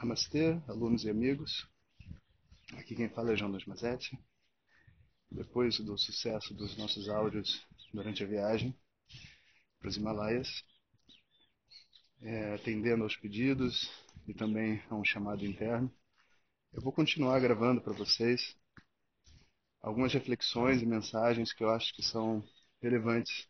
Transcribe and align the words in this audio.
Namastê, 0.00 0.58
alunos 0.66 1.04
e 1.04 1.10
amigos. 1.10 1.68
Aqui 2.78 2.94
quem 2.94 3.10
fala 3.10 3.34
é 3.34 3.36
Jonas 3.36 3.66
Mazetti. 3.66 4.18
Depois 5.30 5.78
do 5.78 5.98
sucesso 5.98 6.54
dos 6.54 6.74
nossos 6.78 7.06
áudios 7.06 7.62
durante 7.92 8.24
a 8.24 8.26
viagem 8.26 8.74
para 9.78 9.90
os 9.90 9.98
Himalaias, 9.98 10.64
é, 12.22 12.54
atendendo 12.54 13.04
aos 13.04 13.14
pedidos 13.14 13.90
e 14.26 14.32
também 14.32 14.82
a 14.88 14.94
um 14.94 15.04
chamado 15.04 15.44
interno, 15.44 15.94
eu 16.72 16.80
vou 16.80 16.94
continuar 16.94 17.38
gravando 17.38 17.82
para 17.82 17.92
vocês 17.92 18.56
algumas 19.82 20.14
reflexões 20.14 20.80
e 20.80 20.86
mensagens 20.86 21.52
que 21.52 21.62
eu 21.62 21.68
acho 21.68 21.94
que 21.94 22.02
são 22.02 22.42
relevantes 22.80 23.46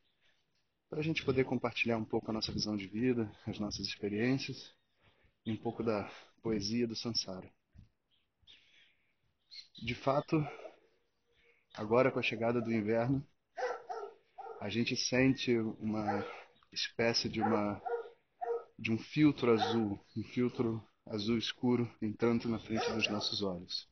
para 0.88 0.98
a 0.98 1.04
gente 1.04 1.24
poder 1.24 1.44
compartilhar 1.44 1.96
um 1.96 2.04
pouco 2.04 2.28
a 2.28 2.34
nossa 2.34 2.50
visão 2.50 2.76
de 2.76 2.88
vida, 2.88 3.30
as 3.46 3.60
nossas 3.60 3.86
experiências 3.86 4.74
um 5.46 5.56
pouco 5.56 5.82
da 5.82 6.10
poesia 6.42 6.86
do 6.86 6.96
Sansara. 6.96 7.50
De 9.82 9.94
fato, 9.94 10.36
agora 11.74 12.10
com 12.10 12.18
a 12.18 12.22
chegada 12.22 12.60
do 12.60 12.72
inverno, 12.72 13.26
a 14.60 14.68
gente 14.68 14.94
sente 14.96 15.56
uma 15.78 16.24
espécie 16.72 17.28
de 17.28 17.40
uma 17.40 17.80
de 18.78 18.90
um 18.90 18.98
filtro 18.98 19.52
azul, 19.52 20.00
um 20.16 20.22
filtro 20.22 20.82
azul 21.06 21.36
escuro 21.36 21.90
entrando 22.00 22.48
na 22.48 22.58
frente 22.58 22.90
dos 22.92 23.08
nossos 23.08 23.42
olhos. 23.42 23.86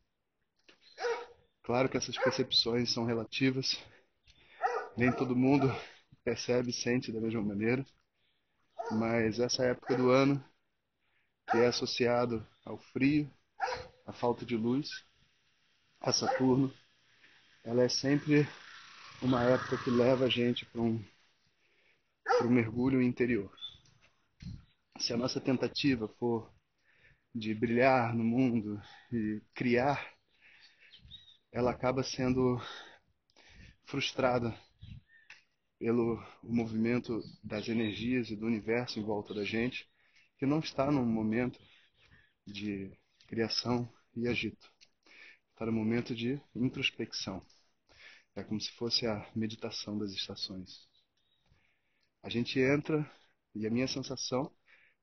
Claro 1.62 1.90
que 1.90 1.98
essas 1.98 2.16
percepções 2.16 2.90
são 2.90 3.04
relativas, 3.04 3.78
nem 4.96 5.12
todo 5.12 5.36
mundo 5.36 5.68
percebe 6.24 6.70
e 6.70 6.72
sente 6.72 7.12
da 7.12 7.20
mesma 7.20 7.42
maneira, 7.42 7.84
mas 8.90 9.38
essa 9.38 9.64
época 9.64 9.94
do 9.94 10.10
ano 10.10 10.42
que 11.50 11.56
é 11.56 11.66
associado 11.66 12.46
ao 12.64 12.78
frio, 12.78 13.30
à 14.06 14.12
falta 14.12 14.44
de 14.44 14.56
luz, 14.56 14.88
a 16.00 16.12
Saturno, 16.12 16.72
ela 17.64 17.82
é 17.82 17.88
sempre 17.88 18.46
uma 19.22 19.42
época 19.44 19.82
que 19.82 19.90
leva 19.90 20.26
a 20.26 20.28
gente 20.28 20.66
para 20.66 20.80
um, 20.82 21.02
um 22.42 22.50
mergulho 22.50 23.00
interior. 23.00 23.50
Se 24.98 25.12
a 25.12 25.16
nossa 25.16 25.40
tentativa 25.40 26.06
for 26.18 26.52
de 27.34 27.54
brilhar 27.54 28.14
no 28.14 28.24
mundo 28.24 28.80
e 29.10 29.40
criar, 29.54 30.06
ela 31.50 31.70
acaba 31.70 32.02
sendo 32.02 32.60
frustrada 33.86 34.54
pelo 35.78 36.22
movimento 36.42 37.22
das 37.42 37.68
energias 37.68 38.28
e 38.30 38.36
do 38.36 38.46
universo 38.46 38.98
em 38.98 39.02
volta 39.02 39.32
da 39.32 39.44
gente 39.44 39.88
que 40.38 40.46
não 40.46 40.60
está 40.60 40.90
num 40.90 41.04
momento 41.04 41.58
de 42.46 42.96
criação 43.26 43.92
e 44.16 44.28
agito. 44.28 44.70
Está 45.52 45.66
no 45.66 45.72
momento 45.72 46.14
de 46.14 46.40
introspecção. 46.54 47.44
É 48.36 48.44
como 48.44 48.60
se 48.60 48.70
fosse 48.72 49.06
a 49.06 49.28
meditação 49.34 49.98
das 49.98 50.12
estações. 50.12 50.88
A 52.22 52.30
gente 52.30 52.60
entra 52.60 53.10
e 53.54 53.66
a 53.66 53.70
minha 53.70 53.88
sensação, 53.88 54.54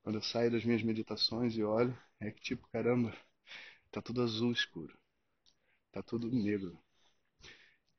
quando 0.01 0.15
eu 0.15 0.21
saio 0.21 0.51
das 0.51 0.63
minhas 0.63 0.81
meditações 0.83 1.57
e 1.57 1.63
olho, 1.63 1.97
é 2.21 2.31
que 2.31 2.41
tipo, 2.41 2.67
caramba, 2.69 3.13
tá 3.91 4.01
tudo 4.01 4.21
azul 4.21 4.53
escuro. 4.53 4.97
Tá 5.91 6.01
tudo 6.01 6.31
negro. 6.31 6.79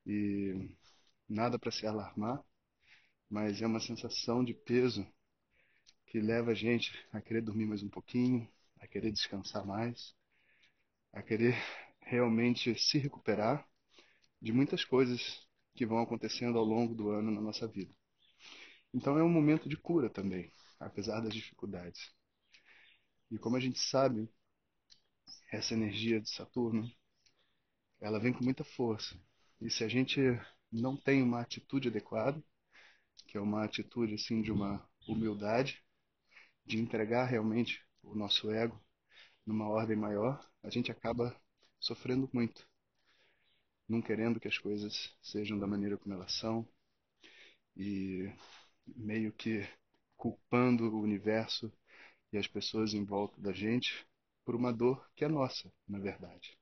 E 0.05 0.75
nada 1.29 1.59
para 1.59 1.71
se 1.71 1.85
alarmar, 1.85 2.43
mas 3.29 3.61
é 3.61 3.67
uma 3.67 3.79
sensação 3.79 4.43
de 4.43 4.53
peso 4.53 5.05
que 6.17 6.21
leva 6.21 6.49
a 6.49 6.55
gente 6.55 6.91
a 7.13 7.21
querer 7.21 7.43
dormir 7.43 7.67
mais 7.67 7.83
um 7.83 7.89
pouquinho, 7.89 8.49
a 8.79 8.87
querer 8.87 9.11
descansar 9.11 9.63
mais, 9.63 10.15
a 11.13 11.21
querer 11.21 11.55
realmente 12.01 12.73
se 12.73 12.97
recuperar 12.97 13.63
de 14.41 14.51
muitas 14.51 14.83
coisas 14.83 15.47
que 15.75 15.85
vão 15.85 15.99
acontecendo 15.99 16.57
ao 16.57 16.65
longo 16.65 16.95
do 16.95 17.11
ano 17.11 17.29
na 17.29 17.39
nossa 17.39 17.67
vida. 17.67 17.93
Então 18.91 19.15
é 19.15 19.23
um 19.23 19.29
momento 19.29 19.69
de 19.69 19.77
cura 19.77 20.09
também, 20.09 20.51
apesar 20.79 21.21
das 21.21 21.35
dificuldades. 21.35 22.11
E 23.29 23.37
como 23.37 23.55
a 23.55 23.59
gente 23.59 23.79
sabe, 23.79 24.27
essa 25.51 25.75
energia 25.75 26.19
de 26.19 26.31
Saturno, 26.31 26.91
ela 28.01 28.19
vem 28.19 28.33
com 28.33 28.43
muita 28.43 28.63
força. 28.63 29.15
E 29.61 29.69
se 29.69 29.83
a 29.83 29.87
gente 29.87 30.19
não 30.71 30.97
tem 30.97 31.21
uma 31.21 31.41
atitude 31.41 31.89
adequada, 31.89 32.43
que 33.27 33.37
é 33.37 33.39
uma 33.39 33.63
atitude 33.63 34.15
assim 34.15 34.41
de 34.41 34.51
uma 34.51 34.83
humildade, 35.07 35.79
de 36.67 36.77
entregar 36.79 37.25
realmente 37.25 37.81
o 38.03 38.13
nosso 38.13 38.51
ego 38.51 38.79
numa 39.45 39.67
ordem 39.69 39.95
maior, 39.97 40.45
a 40.63 40.69
gente 40.69 40.91
acaba 40.91 41.35
sofrendo 41.79 42.29
muito, 42.33 42.67
não 43.87 44.01
querendo 44.01 44.39
que 44.39 44.47
as 44.47 44.57
coisas 44.57 45.15
sejam 45.21 45.57
da 45.57 45.67
maneira 45.67 45.97
como 45.97 46.13
elas 46.13 46.33
são 46.33 46.67
e 47.75 48.29
meio 48.85 49.31
que 49.33 49.67
culpando 50.17 50.85
o 50.89 51.01
universo 51.01 51.71
e 52.33 52.37
as 52.37 52.47
pessoas 52.47 52.93
em 52.93 53.05
volta 53.05 53.39
da 53.41 53.53
gente 53.53 54.05
por 54.45 54.55
uma 54.55 54.73
dor 54.73 55.09
que 55.15 55.25
é 55.25 55.27
nossa, 55.29 55.71
na 55.87 55.99
verdade. 55.99 56.57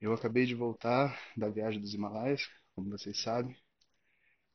Eu 0.00 0.12
acabei 0.12 0.46
de 0.46 0.54
voltar 0.54 1.18
da 1.36 1.48
viagem 1.48 1.80
dos 1.80 1.94
Himalaias, 1.94 2.50
como 2.74 2.90
vocês 2.90 3.20
sabem. 3.20 3.56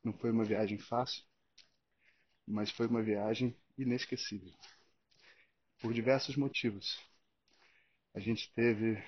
Não 0.02 0.12
foi 0.12 0.30
uma 0.30 0.44
viagem 0.44 0.78
fácil 0.78 1.24
mas 2.46 2.70
foi 2.70 2.86
uma 2.86 3.02
viagem 3.02 3.56
inesquecível. 3.76 4.52
Por 5.80 5.92
diversos 5.92 6.36
motivos. 6.36 6.98
A 8.14 8.20
gente 8.20 8.52
teve 8.54 9.02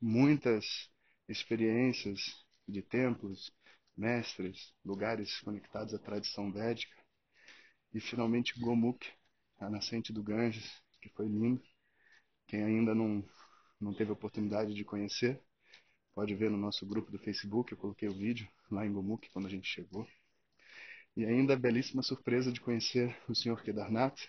muitas 0.00 0.90
experiências 1.28 2.20
de 2.66 2.82
templos, 2.82 3.50
mestres, 3.96 4.72
lugares 4.84 5.40
conectados 5.40 5.92
à 5.94 5.98
tradição 5.98 6.52
védica 6.52 6.96
e 7.92 8.00
finalmente 8.00 8.58
Gomukh, 8.60 9.04
a 9.58 9.68
nascente 9.68 10.12
do 10.12 10.22
Ganges, 10.22 10.80
que 11.00 11.08
foi 11.10 11.26
lindo. 11.26 11.62
Quem 12.46 12.62
ainda 12.62 12.94
não, 12.94 13.24
não 13.80 13.92
teve 13.94 14.12
oportunidade 14.12 14.74
de 14.74 14.84
conhecer, 14.84 15.42
pode 16.14 16.34
ver 16.34 16.50
no 16.50 16.56
nosso 16.56 16.86
grupo 16.86 17.10
do 17.10 17.18
Facebook, 17.18 17.72
eu 17.72 17.78
coloquei 17.78 18.08
o 18.08 18.14
vídeo 18.14 18.48
lá 18.70 18.86
em 18.86 18.92
Gomukh 18.92 19.28
quando 19.32 19.46
a 19.46 19.50
gente 19.50 19.68
chegou. 19.68 20.06
E 21.18 21.26
ainda 21.26 21.54
a 21.54 21.56
belíssima 21.56 22.00
surpresa 22.00 22.52
de 22.52 22.60
conhecer 22.60 23.12
o 23.28 23.34
Sr. 23.34 23.60
Kedarnath, 23.64 24.20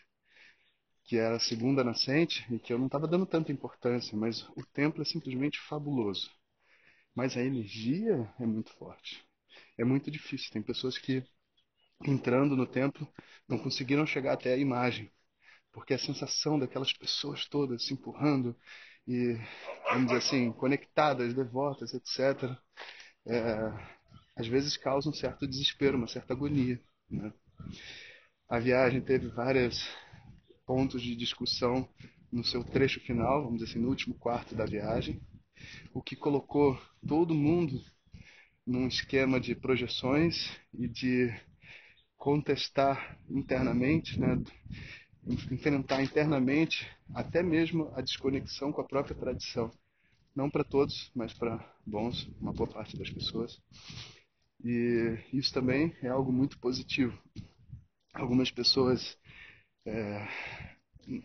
que 1.03 1.17
era 1.17 1.35
a 1.35 1.39
segunda 1.39 1.83
nascente 1.83 2.43
e 2.51 2.57
que 2.57 2.73
eu 2.73 2.79
não 2.79 2.87
estava 2.87 3.07
dando 3.07 3.27
tanta 3.27 3.51
importância, 3.51 4.17
mas 4.17 4.41
o 4.57 4.65
templo 4.73 5.03
é 5.03 5.05
simplesmente 5.05 5.59
fabuloso. 5.59 6.31
Mas 7.13 7.37
a 7.37 7.43
energia 7.43 8.33
é 8.39 8.45
muito 8.47 8.73
forte. 8.73 9.23
É 9.77 9.83
muito 9.85 10.09
difícil. 10.09 10.51
Tem 10.51 10.63
pessoas 10.63 10.97
que, 10.97 11.23
entrando 12.03 12.55
no 12.55 12.65
templo, 12.65 13.07
não 13.47 13.59
conseguiram 13.59 14.07
chegar 14.07 14.33
até 14.33 14.55
a 14.55 14.57
imagem, 14.57 15.11
porque 15.71 15.93
a 15.93 15.99
sensação 15.99 16.57
daquelas 16.57 16.91
pessoas 16.91 17.45
todas 17.47 17.85
se 17.85 17.93
empurrando 17.93 18.57
e, 19.07 19.35
vamos 19.91 20.07
dizer 20.07 20.17
assim, 20.17 20.51
conectadas, 20.53 21.35
devotas, 21.35 21.93
etc., 21.93 22.57
é, 23.27 23.98
às 24.35 24.47
vezes 24.47 24.77
causa 24.77 25.09
um 25.09 25.13
certo 25.13 25.47
desespero, 25.47 25.97
uma 25.97 26.07
certa 26.07 26.33
agonia. 26.33 26.79
Né? 27.09 27.33
A 28.47 28.59
viagem 28.59 29.01
teve 29.01 29.27
vários 29.27 29.87
pontos 30.65 31.01
de 31.01 31.15
discussão 31.15 31.87
no 32.31 32.43
seu 32.43 32.63
trecho 32.63 32.99
final, 32.99 33.43
vamos 33.43 33.59
dizer 33.59 33.71
assim, 33.71 33.79
no 33.79 33.89
último 33.89 34.15
quarto 34.15 34.55
da 34.55 34.65
viagem, 34.65 35.21
o 35.93 36.01
que 36.01 36.15
colocou 36.15 36.79
todo 37.07 37.33
mundo 37.33 37.81
num 38.65 38.87
esquema 38.87 39.39
de 39.39 39.55
projeções 39.55 40.49
e 40.73 40.87
de 40.87 41.33
contestar 42.17 43.17
internamente, 43.29 44.19
né, 44.19 44.37
enfrentar 45.51 46.03
internamente 46.03 46.87
até 47.13 47.41
mesmo 47.41 47.91
a 47.95 48.01
desconexão 48.01 48.71
com 48.71 48.81
a 48.81 48.87
própria 48.87 49.15
tradição. 49.15 49.71
Não 50.35 50.49
para 50.49 50.63
todos, 50.63 51.11
mas 51.15 51.33
para 51.33 51.57
bons, 51.85 52.29
uma 52.39 52.53
boa 52.53 52.69
parte 52.69 52.97
das 52.97 53.09
pessoas. 53.09 53.59
E 54.63 55.17
isso 55.31 55.53
também 55.53 55.95
é 56.01 56.09
algo 56.09 56.31
muito 56.31 56.59
positivo. 56.59 57.17
Algumas 58.13 58.51
pessoas, 58.51 59.17
é, 59.85 60.27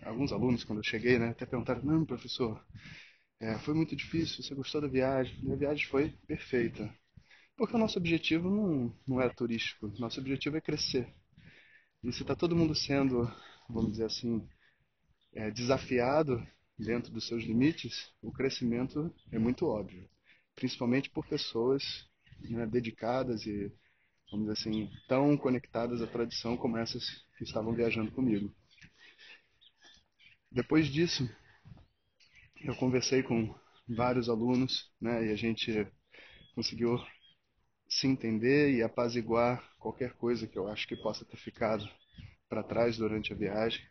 alguns 0.02 0.32
alunos, 0.32 0.64
quando 0.64 0.78
eu 0.78 0.84
cheguei, 0.84 1.18
né, 1.18 1.30
até 1.30 1.44
perguntaram: 1.44 1.82
Não, 1.82 2.04
professor, 2.04 2.64
é, 3.40 3.58
foi 3.58 3.74
muito 3.74 3.96
difícil, 3.96 4.42
você 4.42 4.54
gostou 4.54 4.80
da 4.80 4.88
viagem? 4.88 5.52
A 5.52 5.56
viagem 5.56 5.86
foi 5.86 6.10
perfeita. 6.26 6.94
Porque 7.56 7.76
o 7.76 7.78
nosso 7.78 7.98
objetivo 7.98 8.50
não, 8.50 8.96
não 9.06 9.20
é 9.20 9.28
turístico, 9.28 9.92
nosso 9.98 10.20
objetivo 10.20 10.56
é 10.56 10.60
crescer. 10.60 11.12
E 12.02 12.12
se 12.12 12.22
está 12.22 12.34
todo 12.34 12.56
mundo 12.56 12.74
sendo, 12.74 13.30
vamos 13.68 13.92
dizer 13.92 14.06
assim, 14.06 14.46
é, 15.32 15.50
desafiado 15.50 16.44
dentro 16.78 17.12
dos 17.12 17.26
seus 17.26 17.44
limites, 17.44 18.12
o 18.22 18.32
crescimento 18.32 19.12
é 19.32 19.38
muito 19.38 19.66
óbvio. 19.66 20.08
Principalmente 20.54 21.10
por 21.10 21.26
pessoas 21.26 22.08
né, 22.40 22.66
dedicadas 22.66 23.46
e, 23.46 23.72
vamos 24.30 24.46
dizer 24.48 24.60
assim, 24.60 24.90
tão 25.08 25.36
conectadas 25.36 26.02
à 26.02 26.06
tradição 26.06 26.56
como 26.56 26.78
essas 26.78 27.04
que 27.38 27.44
estavam 27.44 27.74
viajando 27.74 28.12
comigo. 28.12 28.52
depois 30.50 30.86
disso, 30.88 31.28
eu 32.64 32.74
conversei 32.76 33.22
com 33.22 33.54
vários 33.88 34.28
alunos, 34.28 34.90
né, 35.00 35.26
e 35.26 35.30
a 35.30 35.36
gente 35.36 35.86
conseguiu 36.54 36.98
se 37.88 38.06
entender 38.06 38.72
e 38.74 38.82
apaziguar 38.82 39.62
qualquer 39.78 40.14
coisa 40.14 40.46
que 40.46 40.58
eu 40.58 40.68
acho 40.68 40.86
que 40.88 40.96
possa 40.96 41.24
ter 41.24 41.36
ficado 41.38 41.88
para 42.48 42.62
trás 42.64 42.98
durante 42.98 43.32
a 43.32 43.36
viagem. 43.36 43.82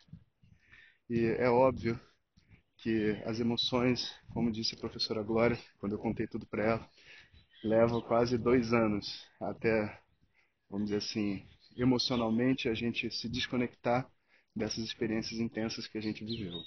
E 1.08 1.26
é 1.38 1.48
óbvio 1.48 1.98
que 2.78 3.12
as 3.26 3.40
emoções, 3.40 4.14
como 4.30 4.52
disse 4.52 4.74
a 4.74 4.78
professora 4.78 5.22
Glória, 5.22 5.58
quando 5.78 5.94
eu 5.94 5.98
contei 5.98 6.26
tudo 6.26 6.46
para 6.46 6.64
ela, 6.64 6.90
levam 7.64 8.00
quase 8.02 8.36
dois 8.36 8.74
anos 8.74 9.26
até, 9.40 10.00
vamos 10.68 10.90
dizer 10.90 10.98
assim, 10.98 11.48
emocionalmente 11.76 12.68
a 12.68 12.74
gente 12.74 13.10
se 13.10 13.28
desconectar 13.28 14.08
dessas 14.54 14.84
experiências 14.84 15.40
intensas 15.40 15.88
que 15.88 15.96
a 15.96 16.00
gente 16.00 16.24
viveu. 16.24 16.60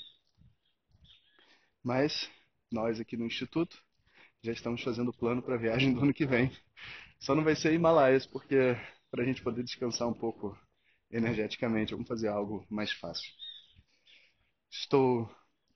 Mas 1.84 2.30
nós 2.72 3.00
aqui 3.00 3.16
no 3.16 3.28
Instituto 3.28 3.82
já 4.44 4.52
estamos 4.52 4.84
fazendo 4.84 5.10
o 5.10 5.18
plano 5.18 5.42
para 5.42 5.56
a 5.56 5.60
viagem 5.60 5.94
do 5.94 6.02
ano 6.02 6.14
que 6.14 6.26
vem. 6.26 6.52
Só 7.20 7.36
não 7.36 7.44
vai 7.44 7.56
ser 7.56 7.74
Himalaias, 7.74 8.26
porque 8.26 8.76
para 9.12 9.24
a 9.24 9.26
gente 9.26 9.42
poder 9.42 9.64
descansar 9.64 10.08
um 10.08 10.14
pouco 10.14 10.58
energeticamente, 11.12 11.94
vamos 11.94 12.08
fazer 12.08 12.28
algo 12.28 12.66
mais 12.70 12.92
fácil. 12.92 13.32
Estou 14.70 15.30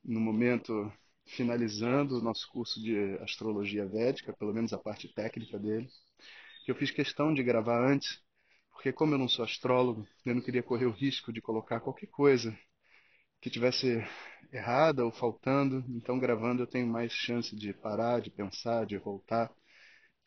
no 0.04 0.20
momento 0.20 0.92
finalizando 1.26 2.18
o 2.20 2.22
nosso 2.22 2.50
curso 2.52 2.82
de 2.82 3.16
astrologia 3.22 3.86
védica, 3.88 4.34
pelo 4.34 4.54
menos 4.54 4.74
a 4.74 4.78
parte 4.78 5.08
técnica 5.14 5.58
dele, 5.60 5.88
que 6.66 6.72
eu 6.72 6.76
fiz 6.76 6.92
questão 6.92 7.34
de 7.34 7.44
gravar 7.44 7.86
antes, 7.88 8.22
porque 8.72 8.94
como 8.94 9.14
eu 9.16 9.20
não 9.20 9.30
sou 9.30 9.46
astrólogo, 9.46 10.08
eu 10.26 10.36
não 10.36 10.42
queria 10.42 10.64
correr 10.64 10.86
o 10.86 10.92
risco 10.92 11.34
de 11.34 11.42
colocar 11.42 11.80
qualquer 11.82 12.08
coisa 12.08 12.58
que 13.42 13.50
tivesse 13.50 14.04
errada 14.54 15.06
ou 15.06 15.12
faltando, 15.12 15.84
então 15.90 16.20
gravando 16.20 16.64
eu 16.64 16.68
tenho 16.68 16.88
mais 16.88 17.12
chance 17.12 17.56
de 17.56 17.74
parar, 17.74 18.22
de 18.22 18.32
pensar, 18.32 18.86
de 18.86 18.98
voltar. 18.98 19.52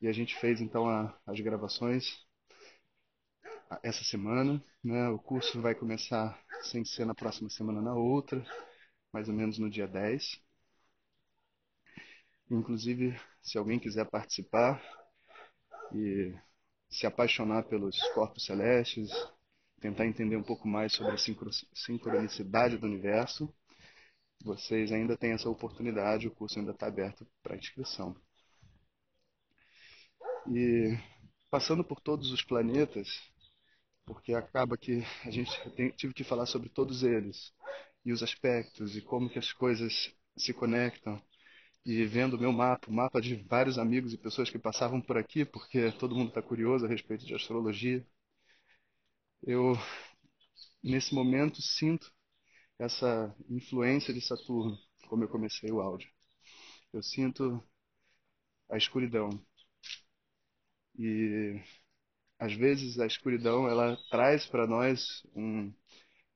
E 0.00 0.08
a 0.08 0.12
gente 0.12 0.36
fez 0.36 0.60
então 0.60 0.88
a, 0.88 1.18
as 1.26 1.40
gravações 1.40 2.06
essa 3.82 4.02
semana, 4.04 4.62
né? 4.82 5.08
O 5.08 5.18
curso 5.18 5.60
vai 5.60 5.74
começar 5.74 6.38
sem 6.62 6.84
ser 6.84 7.04
na 7.04 7.14
próxima 7.14 7.48
semana 7.50 7.80
na 7.82 7.94
outra, 7.94 8.44
mais 9.12 9.28
ou 9.28 9.34
menos 9.34 9.58
no 9.58 9.70
dia 9.70 9.86
10. 9.88 10.40
Inclusive, 12.50 13.18
se 13.42 13.56
alguém 13.58 13.78
quiser 13.78 14.08
participar 14.10 14.82
e 15.94 16.34
se 16.88 17.06
apaixonar 17.06 17.64
pelos 17.64 18.00
corpos 18.12 18.44
celestes, 18.44 19.10
tentar 19.80 20.06
entender 20.06 20.36
um 20.36 20.42
pouco 20.42 20.68
mais 20.68 20.92
sobre 20.92 21.14
a 21.14 21.18
sincronicidade 21.74 22.78
do 22.78 22.86
universo, 22.86 23.52
vocês 24.44 24.92
ainda 24.92 25.16
têm 25.16 25.32
essa 25.32 25.48
oportunidade, 25.48 26.28
o 26.28 26.30
curso 26.30 26.58
ainda 26.58 26.72
está 26.72 26.86
aberto 26.86 27.26
para 27.42 27.56
inscrição. 27.56 28.14
E 30.46 30.96
passando 31.50 31.82
por 31.82 32.00
todos 32.00 32.30
os 32.30 32.42
planetas, 32.42 33.08
porque 34.04 34.34
acaba 34.34 34.76
que 34.76 35.02
a 35.24 35.30
gente 35.30 35.50
tem, 35.70 35.90
tive 35.90 36.12
que 36.12 36.24
falar 36.24 36.46
sobre 36.46 36.68
todos 36.68 37.02
eles 37.02 37.52
e 38.04 38.12
os 38.12 38.22
aspectos 38.22 38.96
e 38.96 39.00
como 39.00 39.30
que 39.30 39.38
as 39.38 39.52
coisas 39.52 40.14
se 40.36 40.52
conectam 40.52 41.22
e 41.86 42.04
vendo 42.06 42.34
o 42.36 42.40
meu 42.40 42.52
mapa, 42.52 42.90
o 42.90 42.92
mapa 42.94 43.20
de 43.20 43.36
vários 43.36 43.78
amigos 43.78 44.12
e 44.12 44.18
pessoas 44.18 44.50
que 44.50 44.58
passavam 44.58 45.00
por 45.00 45.16
aqui, 45.18 45.44
porque 45.44 45.92
todo 45.92 46.14
mundo 46.16 46.28
está 46.28 46.42
curioso 46.42 46.86
a 46.86 46.88
respeito 46.88 47.24
de 47.26 47.34
astrologia 47.34 48.04
eu 49.46 49.74
nesse 50.82 51.14
momento 51.14 51.60
sinto 51.62 52.12
essa 52.78 53.34
influência 53.50 54.14
de 54.14 54.20
Saturno, 54.20 54.78
como 55.08 55.24
eu 55.24 55.28
comecei 55.28 55.70
o 55.72 55.80
áudio. 55.80 56.10
Eu 56.92 57.02
sinto 57.02 57.62
a 58.68 58.76
escuridão. 58.76 59.30
E 60.98 61.60
às 62.38 62.54
vezes 62.54 62.98
a 63.00 63.06
escuridão 63.06 63.68
ela 63.68 63.96
traz 64.10 64.46
para 64.46 64.66
nós 64.66 65.22
um, 65.36 65.72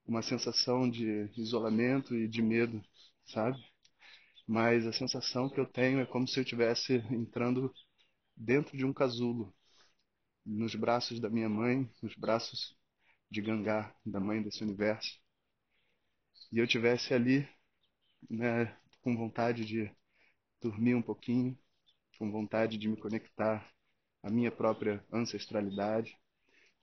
uma 0.06 0.22
sensação 0.22 0.90
de 0.90 1.30
isolamento 1.36 2.14
e 2.16 2.28
de 2.28 2.42
medo, 2.42 2.82
sabe? 3.26 3.58
Mas 4.48 4.86
a 4.86 4.92
sensação 4.92 5.50
que 5.50 5.60
eu 5.60 5.66
tenho 5.66 6.00
é 6.00 6.06
como 6.06 6.26
se 6.26 6.40
eu 6.40 6.42
estivesse 6.42 6.94
entrando 7.12 7.72
dentro 8.36 8.76
de 8.76 8.84
um 8.84 8.92
casulo, 8.94 9.54
nos 10.44 10.74
braços 10.74 11.20
da 11.20 11.28
minha 11.28 11.48
mãe, 11.48 11.88
nos 12.02 12.14
braços 12.16 12.74
de 13.30 13.42
Gangá, 13.42 13.94
da 14.06 14.18
mãe 14.18 14.42
desse 14.42 14.64
universo, 14.64 15.20
e 16.50 16.58
eu 16.58 16.66
tivesse 16.66 17.12
ali, 17.12 17.46
né, 18.30 18.74
com 19.02 19.14
vontade 19.16 19.66
de 19.66 19.90
dormir 20.62 20.94
um 20.94 21.02
pouquinho, 21.02 21.58
com 22.18 22.30
vontade 22.30 22.78
de 22.78 22.88
me 22.88 22.96
conectar 22.96 23.70
à 24.22 24.30
minha 24.30 24.50
própria 24.50 25.04
ancestralidade, 25.12 26.16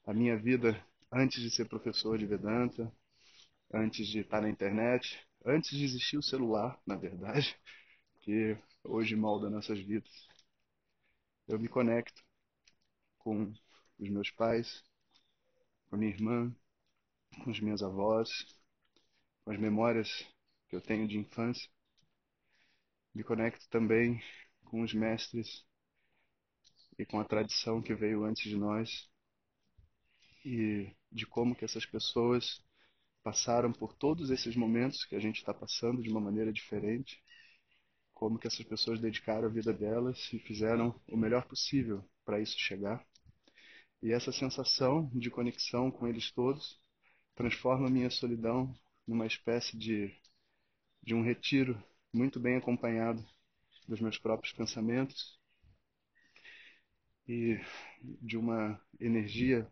à 0.06 0.14
minha 0.14 0.38
vida 0.38 0.80
antes 1.12 1.42
de 1.42 1.50
ser 1.50 1.66
professor 1.68 2.18
de 2.18 2.28
Vedanta, 2.28 2.92
antes 3.74 4.08
de 4.08 4.20
estar 4.20 4.42
na 4.42 4.50
internet, 4.50 5.25
antes 5.46 5.78
de 5.78 5.84
existir 5.86 6.18
o 6.18 6.24
celular, 6.24 6.82
na 6.86 6.96
verdade, 6.96 7.56
que 8.22 8.58
hoje 8.84 9.16
molda 9.16 9.50
nossas 9.50 9.80
vidas. 9.80 10.12
Eu 11.48 11.60
me 11.60 11.68
conecto 11.68 12.24
com 13.20 13.54
os 14.00 14.10
meus 14.10 14.32
pais, 14.32 14.84
com 15.90 15.96
a 15.96 16.00
minha 16.00 16.12
irmã, 16.12 16.56
com 17.44 17.52
os 17.52 17.60
meus 17.60 17.84
avós, 17.84 18.30
com 19.44 19.52
as 19.52 19.60
memórias 19.60 20.26
que 20.68 20.76
eu 20.76 20.82
tenho 20.82 21.08
de 21.08 21.18
infância. 21.18 21.70
Me 23.14 23.24
conecto 23.24 23.70
também 23.70 24.22
com 24.66 24.82
os 24.82 24.94
mestres 24.94 25.64
e 26.98 27.06
com 27.06 27.20
a 27.20 27.26
tradição 27.26 27.82
que 27.82 27.94
veio 27.94 28.24
antes 28.24 28.50
de 28.50 28.58
nós 28.58 29.08
e 30.44 30.92
de 31.12 31.26
como 31.26 31.56
que 31.56 31.66
essas 31.66 31.86
pessoas 31.86 32.65
passaram 33.26 33.74
por 33.74 33.92
todos 33.96 34.30
esses 34.30 34.56
momentos 34.56 35.04
que 35.04 35.16
a 35.16 35.20
gente 35.20 35.38
está 35.38 35.52
passando 35.52 36.00
de 36.00 36.12
uma 36.12 36.22
maneira 36.22 36.54
diferente, 36.54 37.20
como 38.14 38.38
que 38.38 38.46
essas 38.46 38.64
pessoas 38.64 39.00
dedicaram 39.00 39.48
a 39.48 39.52
vida 39.52 39.74
delas 39.74 40.32
e 40.32 40.38
fizeram 40.38 41.02
o 41.08 41.18
melhor 41.18 41.48
possível 41.48 42.08
para 42.24 42.40
isso 42.40 42.56
chegar. 42.60 43.04
E 44.00 44.12
essa 44.12 44.32
sensação 44.32 45.10
de 45.12 45.32
conexão 45.32 45.90
com 45.90 46.08
eles 46.08 46.32
todos 46.32 46.80
transforma 47.34 47.88
a 47.88 47.90
minha 47.90 48.12
solidão 48.12 48.72
numa 49.08 49.26
espécie 49.26 49.76
de, 49.76 50.16
de 51.02 51.16
um 51.16 51.24
retiro 51.24 51.84
muito 52.14 52.40
bem 52.40 52.58
acompanhado 52.58 53.26
dos 53.88 54.00
meus 54.00 54.20
próprios 54.20 54.54
pensamentos 54.54 55.40
e 57.28 57.60
de 58.22 58.38
uma 58.38 58.80
energia, 59.00 59.68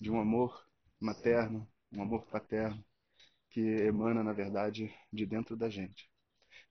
de 0.00 0.10
um 0.10 0.18
amor 0.18 0.66
materno, 0.98 1.70
um 1.92 2.02
amor 2.02 2.24
paterno 2.26 2.84
que 3.50 3.60
emana, 3.60 4.22
na 4.22 4.32
verdade, 4.32 4.94
de 5.12 5.26
dentro 5.26 5.56
da 5.56 5.68
gente. 5.68 6.08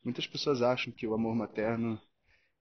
Muitas 0.03 0.27
pessoas 0.27 0.61
acham 0.61 0.93
que 0.93 1.07
o 1.07 1.13
amor 1.13 1.35
materno 1.35 2.01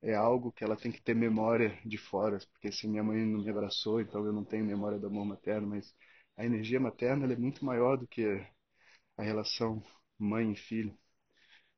é 0.03 0.15
algo 0.15 0.53
que 0.53 0.65
ela 0.65 0.77
tem 0.77 0.93
que 0.93 1.03
ter 1.03 1.15
memória 1.15 1.79
de 1.85 1.99
fora, 1.99 2.38
porque 2.53 2.73
se 2.73 2.88
minha 2.88 3.03
mãe 3.03 3.25
não 3.25 3.43
me 3.43 3.50
abraçou, 3.50 4.00
então 4.00 4.25
eu 4.25 4.33
não 4.33 4.45
tenho 4.45 4.65
memória 4.65 4.99
do 4.99 5.07
amor 5.09 5.25
materno, 5.25 5.69
mas 5.69 5.95
a 6.37 6.45
energia 6.45 6.81
materna 6.81 7.33
é 7.33 7.37
muito 7.37 7.65
maior 7.65 7.97
do 7.97 8.07
que 8.07 8.25
a 9.17 9.23
relação 9.23 9.83
mãe 10.19 10.53
e 10.53 10.57
filho. 10.57 10.97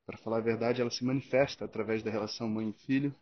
Para 0.06 0.18
falar 0.18 0.38
a 0.38 0.42
verdade, 0.42 0.80
ela 0.80 0.90
se 0.90 1.04
manifesta 1.04 1.64
através 1.64 2.02
da 2.02 2.10
relação 2.10 2.48
mãe 2.48 2.70
e 2.70 2.86
filho, 2.86 3.14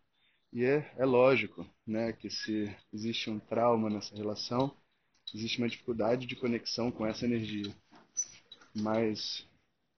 e 0.52 0.64
é, 0.64 0.92
é 0.96 1.04
lógico 1.04 1.66
né, 1.86 2.12
que 2.12 2.30
se 2.30 2.74
existe 2.92 3.30
um 3.30 3.38
trauma 3.38 3.90
nessa 3.90 4.14
relação, 4.16 4.76
existe 5.34 5.58
uma 5.58 5.68
dificuldade 5.68 6.26
de 6.26 6.36
conexão 6.36 6.90
com 6.90 7.06
essa 7.06 7.24
energia. 7.24 7.74
Mas 8.74 9.48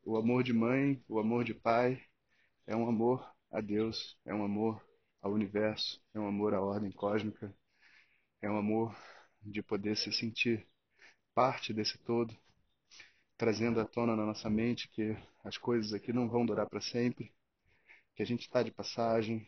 o 0.04 0.16
amor 0.16 0.42
de 0.42 0.52
mãe, 0.52 1.02
o 1.08 1.18
amor 1.18 1.44
de 1.44 1.54
pai, 1.54 2.02
é 2.66 2.74
um 2.74 2.88
amor 2.88 3.28
a 3.50 3.60
Deus, 3.60 4.16
é 4.24 4.34
um 4.34 4.44
amor 4.44 4.84
ao 5.22 5.32
universo, 5.32 6.00
é 6.14 6.20
um 6.20 6.26
amor 6.26 6.54
à 6.54 6.60
ordem 6.60 6.90
cósmica, 6.90 7.54
é 8.40 8.50
um 8.50 8.56
amor 8.56 8.96
de 9.42 9.62
poder 9.62 9.96
se 9.96 10.12
sentir 10.12 10.66
parte 11.34 11.72
desse 11.72 11.98
todo, 11.98 12.36
trazendo 13.36 13.80
à 13.80 13.84
tona 13.84 14.16
na 14.16 14.26
nossa 14.26 14.50
mente 14.50 14.88
que 14.88 15.16
as 15.44 15.56
coisas 15.56 15.92
aqui 15.92 16.12
não 16.12 16.28
vão 16.28 16.44
durar 16.44 16.68
para 16.68 16.80
sempre, 16.80 17.32
que 18.14 18.22
a 18.22 18.26
gente 18.26 18.42
está 18.42 18.62
de 18.62 18.70
passagem 18.70 19.46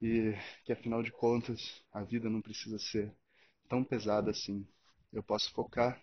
e 0.00 0.34
que 0.64 0.72
afinal 0.72 1.02
de 1.02 1.12
contas 1.12 1.84
a 1.92 2.02
vida 2.02 2.28
não 2.30 2.40
precisa 2.40 2.78
ser 2.78 3.14
tão 3.68 3.84
pesada 3.84 4.30
assim. 4.30 4.66
Eu 5.12 5.22
posso 5.22 5.50
focar 5.52 6.02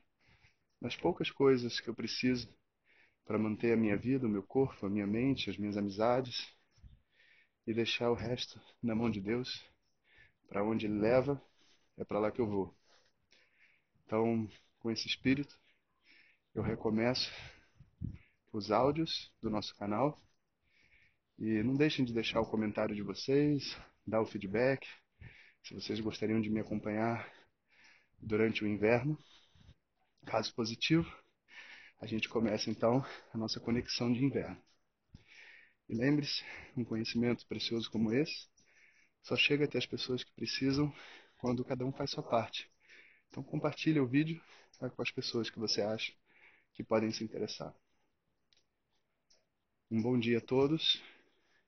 nas 0.81 0.95
poucas 0.95 1.29
coisas 1.29 1.79
que 1.79 1.87
eu 1.87 1.95
preciso 1.95 2.47
para 3.25 3.37
manter 3.37 3.73
a 3.73 3.77
minha 3.77 3.95
vida, 3.97 4.25
o 4.25 4.29
meu 4.29 4.43
corpo, 4.43 4.85
a 4.85 4.89
minha 4.89 5.05
mente, 5.05 5.49
as 5.49 5.57
minhas 5.57 5.77
amizades 5.77 6.47
e 7.67 7.73
deixar 7.73 8.11
o 8.11 8.15
resto 8.15 8.59
na 8.81 8.95
mão 8.95 9.09
de 9.09 9.19
Deus. 9.19 9.63
Para 10.47 10.63
onde 10.63 10.85
Ele 10.85 10.99
leva, 10.99 11.41
é 11.97 12.03
para 12.03 12.19
lá 12.19 12.31
que 12.31 12.39
eu 12.39 12.47
vou. 12.47 12.75
Então, 14.05 14.47
com 14.79 14.91
esse 14.91 15.07
espírito, 15.07 15.59
eu 16.53 16.61
recomeço 16.61 17.31
os 18.53 18.71
áudios 18.71 19.31
do 19.41 19.49
nosso 19.49 19.75
canal. 19.75 20.21
E 21.37 21.63
não 21.63 21.75
deixem 21.75 22.05
de 22.05 22.13
deixar 22.13 22.39
o 22.39 22.49
comentário 22.49 22.95
de 22.95 23.01
vocês, 23.01 23.75
dar 24.05 24.21
o 24.21 24.25
feedback, 24.25 24.87
se 25.63 25.73
vocês 25.73 25.99
gostariam 25.99 26.39
de 26.39 26.49
me 26.49 26.59
acompanhar 26.59 27.27
durante 28.19 28.63
o 28.63 28.67
inverno. 28.67 29.17
Caso 30.25 30.53
positivo, 30.53 31.09
a 31.99 32.05
gente 32.05 32.27
começa 32.27 32.69
então 32.69 33.05
a 33.33 33.37
nossa 33.37 33.59
conexão 33.59 34.11
de 34.11 34.23
inverno. 34.23 34.61
E 35.87 35.95
lembre-se, 35.95 36.43
um 36.75 36.83
conhecimento 36.83 37.45
precioso 37.47 37.89
como 37.91 38.13
esse 38.13 38.47
só 39.21 39.35
chega 39.35 39.65
até 39.65 39.77
as 39.77 39.85
pessoas 39.85 40.23
que 40.23 40.31
precisam 40.33 40.93
quando 41.37 41.65
cada 41.65 41.85
um 41.85 41.91
faz 41.91 42.11
sua 42.11 42.23
parte. 42.23 42.69
Então 43.29 43.43
compartilhe 43.43 43.99
o 43.99 44.07
vídeo 44.07 44.41
com 44.79 45.01
as 45.01 45.11
pessoas 45.11 45.49
que 45.49 45.59
você 45.59 45.81
acha 45.81 46.13
que 46.73 46.83
podem 46.83 47.11
se 47.11 47.23
interessar. 47.23 47.73
Um 49.89 50.01
bom 50.01 50.19
dia 50.19 50.39
a 50.39 50.41
todos 50.41 51.01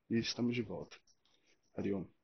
e 0.10 0.18
estamos 0.18 0.56
de 0.56 0.62
volta. 0.62 0.98
Ariom. 1.75 2.17